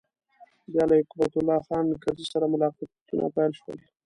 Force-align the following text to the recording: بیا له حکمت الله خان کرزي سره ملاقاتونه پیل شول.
بیا 0.71 0.83
له 0.89 0.95
حکمت 1.01 1.33
الله 1.37 1.59
خان 1.67 1.85
کرزي 2.03 2.25
سره 2.33 2.45
ملاقاتونه 2.53 3.25
پیل 3.35 3.51
شول. 3.59 3.77